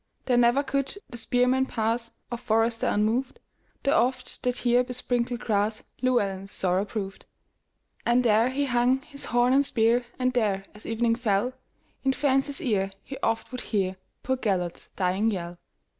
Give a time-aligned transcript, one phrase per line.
[0.25, 3.39] There never could the spearman pass, Or forester, unmoved;
[3.83, 7.25] There oft the tear besprinkled grassLlewelyn's sorrow proved.
[8.03, 11.53] And there he hung his horn and spear, And there, as evening fell,
[12.03, 13.97] In fancy's ear he oft would hearPoor
[14.37, 15.59] Gêlert's dying yell.